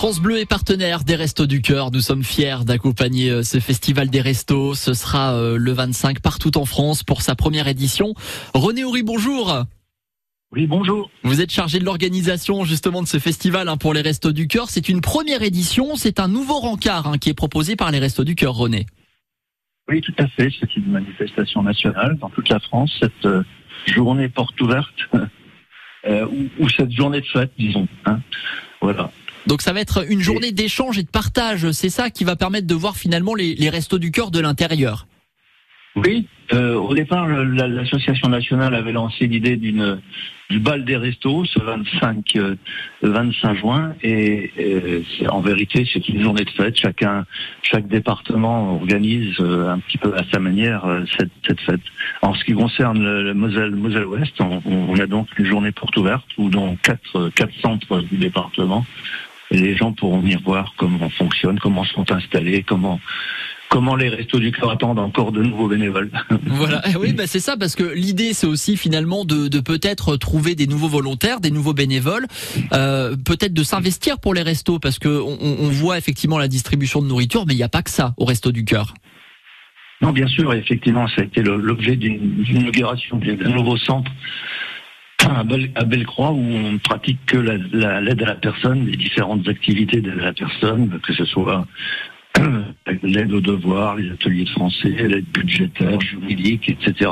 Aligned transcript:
France 0.00 0.22
Bleu 0.22 0.38
est 0.38 0.46
partenaire 0.46 1.04
des 1.04 1.14
Restos 1.14 1.44
du 1.44 1.60
Cœur. 1.60 1.90
Nous 1.90 2.00
sommes 2.00 2.24
fiers 2.24 2.64
d'accompagner 2.64 3.28
euh, 3.28 3.42
ce 3.42 3.60
festival 3.60 4.08
des 4.08 4.22
restos. 4.22 4.74
Ce 4.74 4.94
sera 4.94 5.34
euh, 5.34 5.58
le 5.58 5.72
25 5.72 6.20
partout 6.20 6.56
en 6.56 6.64
France 6.64 7.02
pour 7.02 7.20
sa 7.20 7.34
première 7.34 7.68
édition. 7.68 8.14
René 8.54 8.82
Houry, 8.82 9.02
bonjour. 9.02 9.66
Oui, 10.52 10.66
bonjour. 10.66 11.10
Vous 11.22 11.42
êtes 11.42 11.50
chargé 11.50 11.80
de 11.80 11.84
l'organisation 11.84 12.64
justement 12.64 13.02
de 13.02 13.08
ce 13.08 13.18
festival 13.18 13.68
hein, 13.68 13.76
pour 13.76 13.92
les 13.92 14.00
Restos 14.00 14.32
du 14.32 14.48
Cœur. 14.48 14.70
C'est 14.70 14.88
une 14.88 15.02
première 15.02 15.42
édition, 15.42 15.96
c'est 15.96 16.18
un 16.18 16.28
nouveau 16.28 16.60
rencard 16.60 17.06
hein, 17.06 17.18
qui 17.18 17.28
est 17.28 17.34
proposé 17.34 17.76
par 17.76 17.90
les 17.90 17.98
Restos 17.98 18.24
du 18.24 18.34
Cœur, 18.34 18.54
René. 18.54 18.86
Oui, 19.86 20.00
tout 20.00 20.14
à 20.16 20.28
fait. 20.28 20.50
C'est 20.58 20.76
une 20.76 20.92
manifestation 20.92 21.62
nationale 21.62 22.16
dans 22.16 22.30
toute 22.30 22.48
la 22.48 22.58
France, 22.58 22.90
cette 23.02 23.26
euh, 23.26 23.42
journée 23.84 24.30
porte 24.30 24.58
ouverte, 24.62 24.96
euh, 26.06 26.26
ou, 26.26 26.64
ou 26.64 26.70
cette 26.70 26.90
journée 26.90 27.20
de 27.20 27.26
fête, 27.26 27.52
disons. 27.58 27.86
Hein. 28.06 28.20
Voilà. 28.80 29.10
Donc 29.46 29.62
ça 29.62 29.72
va 29.72 29.80
être 29.80 30.10
une 30.10 30.20
journée 30.20 30.52
d'échange 30.52 30.98
et 30.98 31.02
de 31.02 31.08
partage. 31.08 31.70
C'est 31.72 31.90
ça 31.90 32.10
qui 32.10 32.24
va 32.24 32.36
permettre 32.36 32.66
de 32.66 32.74
voir 32.74 32.96
finalement 32.96 33.34
les, 33.34 33.54
les 33.54 33.70
restos 33.70 33.98
du 33.98 34.10
cœur 34.10 34.30
de 34.30 34.40
l'intérieur. 34.40 35.06
Oui, 35.96 36.26
euh, 36.52 36.74
au 36.76 36.94
départ, 36.94 37.26
la- 37.26 37.66
l'association 37.68 38.28
nationale 38.28 38.74
avait 38.74 38.92
lancé 38.92 39.26
l'idée 39.26 39.56
d'une 39.56 40.00
du 40.48 40.58
bal 40.58 40.84
des 40.84 40.96
restos 40.96 41.44
ce 41.44 41.60
25 41.60 42.24
euh, 42.36 42.56
25 43.02 43.54
juin 43.58 43.94
et, 44.02 44.50
euh, 44.58 45.00
en 45.28 45.40
vérité 45.40 45.88
c'est 45.92 46.08
une 46.08 46.22
journée 46.22 46.44
de 46.44 46.50
fête. 46.50 46.76
Chacun, 46.76 47.24
chaque 47.62 47.86
département 47.86 48.74
organise 48.74 49.34
euh, 49.40 49.68
un 49.68 49.78
petit 49.78 49.98
peu 49.98 50.12
à 50.16 50.22
sa 50.32 50.40
manière 50.40 50.84
euh, 50.86 51.04
cette, 51.18 51.30
cette 51.46 51.60
fête. 51.60 51.80
En 52.22 52.34
ce 52.34 52.44
qui 52.44 52.52
concerne 52.54 53.00
le, 53.02 53.22
le 53.22 53.34
Moselle, 53.34 53.70
Moselle 53.76 54.06
Ouest, 54.06 54.40
on, 54.40 54.60
on 54.66 54.98
a 54.98 55.06
donc 55.06 55.28
une 55.38 55.46
journée 55.46 55.70
porte 55.72 55.96
ouverte 55.96 56.26
où 56.36 56.50
dans 56.50 56.74
quatre 56.76 57.28
quatre 57.36 57.54
centres 57.60 58.00
du 58.00 58.16
département, 58.16 58.84
les 59.52 59.76
gens 59.76 59.92
pourront 59.92 60.18
venir 60.20 60.40
voir 60.44 60.74
comment 60.76 60.98
on 61.00 61.10
fonctionne, 61.10 61.58
comment 61.60 61.84
sont 61.84 62.10
installés, 62.10 62.62
comment 62.64 63.00
comment 63.70 63.94
les 63.96 64.08
restos 64.10 64.38
du 64.40 64.52
cœur 64.52 64.70
attendent 64.70 64.98
encore 64.98 65.32
de 65.32 65.42
nouveaux 65.42 65.68
bénévoles. 65.68 66.10
Voilà, 66.46 66.82
Eh 66.92 66.96
oui, 66.96 67.12
bah 67.12 67.26
c'est 67.26 67.40
ça, 67.40 67.56
parce 67.56 67.74
que 67.76 67.84
l'idée, 67.84 68.34
c'est 68.34 68.46
aussi 68.46 68.76
finalement 68.76 69.24
de, 69.24 69.48
de 69.48 69.60
peut-être 69.60 70.16
trouver 70.16 70.54
des 70.54 70.66
nouveaux 70.66 70.88
volontaires, 70.88 71.40
des 71.40 71.50
nouveaux 71.52 71.72
bénévoles, 71.74 72.26
euh, 72.72 73.16
peut-être 73.16 73.54
de 73.54 73.62
s'investir 73.62 74.18
pour 74.18 74.34
les 74.34 74.42
restos, 74.42 74.78
parce 74.80 74.98
que 74.98 75.08
on, 75.08 75.38
on 75.40 75.68
voit 75.70 75.96
effectivement 75.96 76.36
la 76.38 76.48
distribution 76.48 77.00
de 77.00 77.06
nourriture, 77.06 77.44
mais 77.46 77.54
il 77.54 77.58
n'y 77.58 77.62
a 77.62 77.68
pas 77.68 77.82
que 77.82 77.90
ça 77.90 78.12
au 78.18 78.24
resto 78.24 78.50
du 78.52 78.64
cœur. 78.64 78.92
Non, 80.02 80.12
bien 80.12 80.26
sûr, 80.26 80.52
effectivement, 80.54 81.06
ça 81.08 81.20
a 81.20 81.24
été 81.24 81.42
l'objet 81.42 81.94
d'une 81.96 82.44
inauguration 82.50 83.18
d'un 83.18 83.50
nouveau 83.50 83.76
centre 83.76 84.10
à, 85.28 85.44
Belle- 85.44 85.70
à 85.74 85.84
Bellecroix 85.84 86.32
où 86.32 86.40
on 86.40 86.72
ne 86.72 86.78
pratique 86.78 87.18
que 87.26 87.36
la- 87.36 87.58
la- 87.72 88.00
l'aide 88.00 88.22
à 88.22 88.26
la 88.26 88.34
personne, 88.34 88.86
les 88.86 88.96
différentes 88.96 89.46
activités 89.46 90.00
d'aide 90.00 90.18
à 90.18 90.24
la 90.24 90.32
personne, 90.32 90.98
que 91.02 91.12
ce 91.12 91.24
soit 91.26 91.66
l'aide 93.02 93.32
aux 93.32 93.40
devoirs, 93.40 93.96
les 93.96 94.10
ateliers 94.10 94.46
français, 94.46 94.88
l'aide 94.90 95.26
budgétaire, 95.32 96.00
juridique, 96.00 96.68
etc., 96.68 97.10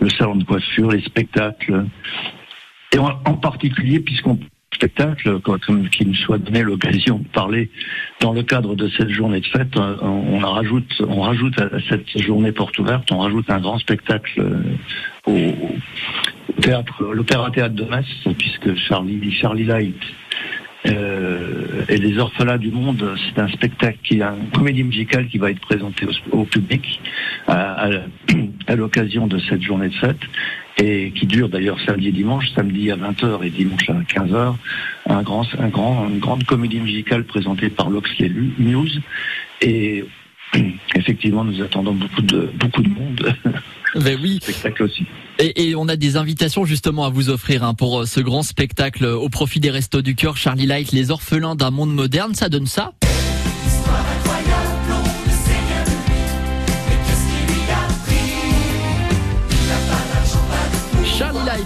le 0.00 0.08
salon 0.10 0.36
de 0.36 0.44
coiffure, 0.44 0.90
les 0.90 1.02
spectacles. 1.02 1.86
Et 2.94 2.98
en, 2.98 3.34
particulier, 3.34 4.00
puisqu'on 4.00 4.38
spectacle, 4.74 5.40
quoi, 5.40 5.58
comme 5.58 5.88
qu'il 5.88 6.08
nous 6.08 6.14
soit 6.14 6.38
donné 6.38 6.62
l'occasion 6.62 7.18
de 7.18 7.28
parler 7.28 7.70
dans 8.20 8.32
le 8.32 8.42
cadre 8.42 8.76
de 8.76 8.88
cette 8.96 9.10
journée 9.10 9.40
de 9.40 9.46
fête, 9.46 9.76
on, 9.76 10.38
rajoute, 10.38 11.02
on 11.06 11.22
rajoute 11.22 11.60
à 11.60 11.68
cette 11.88 12.16
journée 12.22 12.52
porte 12.52 12.78
ouverte, 12.78 13.10
on 13.10 13.18
rajoute 13.18 13.50
un 13.50 13.60
grand 13.60 13.78
spectacle 13.78 14.40
euh, 14.40 14.62
au, 15.26 15.52
théâtre, 16.60 17.02
l'Opéra 17.12 17.50
Théâtre 17.50 17.74
de 17.74 17.84
Metz, 17.84 18.06
puisque 18.38 18.76
Charlie, 18.76 19.32
Charlie 19.32 19.64
Light 19.64 20.00
et 21.88 21.96
les 21.96 22.18
orphelins 22.18 22.58
du 22.58 22.70
monde, 22.70 23.16
c'est 23.24 23.40
un 23.40 23.48
spectacle 23.48 23.98
qui 24.02 24.14
est 24.18 24.22
une 24.22 24.50
comédie 24.52 24.84
musicale 24.84 25.26
qui 25.28 25.38
va 25.38 25.50
être 25.50 25.60
présentée 25.60 26.06
au, 26.32 26.38
au 26.40 26.44
public 26.44 27.00
à, 27.46 27.86
à- 27.86 27.90
à 28.66 28.76
l'occasion 28.76 29.26
de 29.26 29.38
cette 29.38 29.62
journée 29.62 29.88
de 29.88 29.94
fête 29.94 30.20
et 30.80 31.10
qui 31.12 31.26
dure 31.26 31.48
d'ailleurs 31.48 31.78
samedi 31.86 32.08
et 32.08 32.12
dimanche, 32.12 32.44
samedi 32.54 32.90
à 32.90 32.96
20h 32.96 33.42
et 33.44 33.50
dimanche 33.50 33.88
à 33.88 33.94
15h, 33.94 34.54
un 35.08 35.22
grand, 35.22 35.46
un 35.58 35.68
grand, 35.68 36.08
une 36.08 36.18
grande 36.18 36.44
comédie 36.44 36.78
musicale 36.80 37.24
présentée 37.24 37.70
par 37.70 37.88
l'Oxley 37.90 38.30
News 38.58 38.88
et 39.62 40.04
effectivement 40.94 41.44
nous 41.44 41.60
attendons 41.62 41.94
beaucoup 41.94 42.22
de 42.22 42.50
beaucoup 42.58 42.82
de 42.82 42.88
monde, 42.90 43.34
Ben 43.96 44.18
oui, 44.22 44.38
spectacle 44.42 44.82
aussi. 44.84 45.04
Et, 45.38 45.74
on 45.74 45.88
a 45.88 45.96
des 45.96 46.16
invitations 46.16 46.64
justement 46.64 47.04
à 47.04 47.10
vous 47.10 47.30
offrir 47.30 47.64
hein, 47.64 47.74
pour 47.74 48.00
euh, 48.00 48.06
ce 48.06 48.20
grand 48.20 48.42
spectacle 48.42 49.04
euh, 49.04 49.16
au 49.16 49.28
profit 49.28 49.60
des 49.60 49.70
restos 49.70 50.02
du 50.02 50.14
cœur, 50.14 50.36
Charlie 50.36 50.66
Light, 50.66 50.92
les 50.92 51.10
orphelins 51.10 51.54
d'un 51.54 51.70
monde 51.70 51.94
moderne, 51.94 52.34
ça 52.34 52.48
donne 52.48 52.66
ça 52.66 52.92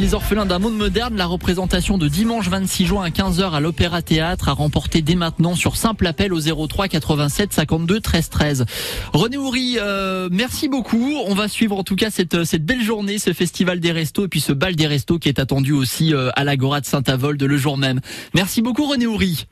Les 0.00 0.12
orphelins 0.12 0.44
d'un 0.44 0.58
monde 0.58 0.76
moderne, 0.76 1.16
la 1.16 1.26
représentation 1.26 1.98
de 1.98 2.08
dimanche 2.08 2.48
26 2.48 2.86
juin 2.86 3.04
à 3.04 3.10
15h 3.10 3.52
à 3.52 3.60
l'Opéra 3.60 4.02
Théâtre 4.02 4.48
a 4.48 4.52
remporté 4.52 5.02
dès 5.02 5.14
maintenant 5.14 5.54
sur 5.54 5.76
simple 5.76 6.04
appel 6.08 6.32
au 6.32 6.40
03 6.40 6.88
87 6.88 7.52
52 7.52 8.00
13 8.00 8.28
13. 8.28 8.66
René 9.12 9.36
Houry, 9.36 9.76
euh, 9.78 10.28
merci 10.32 10.68
beaucoup. 10.68 11.14
On 11.26 11.34
va 11.34 11.46
suivre 11.46 11.78
en 11.78 11.84
tout 11.84 11.94
cas 11.94 12.10
cette, 12.10 12.42
cette 12.42 12.64
belle 12.64 12.82
journée, 12.82 13.18
ce 13.18 13.32
festival 13.32 13.78
des 13.78 13.92
restos 13.92 14.24
et 14.24 14.28
puis 14.28 14.40
ce 14.40 14.52
bal 14.52 14.74
des 14.74 14.88
restos 14.88 15.20
qui 15.20 15.28
est 15.28 15.38
attendu 15.38 15.72
aussi 15.72 16.12
euh, 16.12 16.30
à 16.34 16.42
l'Agora 16.42 16.80
de 16.80 16.86
Saint-Avold 16.86 17.40
le 17.40 17.56
jour 17.56 17.78
même. 17.78 18.00
Merci 18.34 18.62
beaucoup 18.62 18.86
René 18.86 19.06
Houry. 19.06 19.46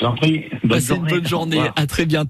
J'en 0.00 0.14
prie. 0.14 0.44
Bonne 0.64 0.70
Passez 0.70 0.94
une 0.94 1.06
bonne 1.06 1.26
journée. 1.26 1.60
À 1.76 1.86
très 1.86 2.06
bientôt. 2.06 2.28